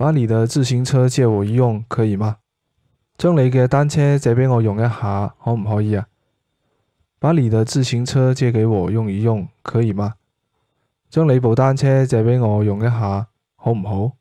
[0.00, 2.38] 把你的自行车借我一用可以吗？
[3.18, 6.06] 将你嘅单车借俾我用一下可唔可以啊？
[7.18, 10.14] 把你的自行车借给我用一用可以吗？
[11.10, 13.26] 将你部单车借俾我用一下
[13.56, 14.12] 好唔好？